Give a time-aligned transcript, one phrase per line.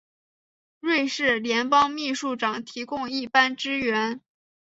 [0.79, 4.19] 瑞士联邦秘书长提供一般支援。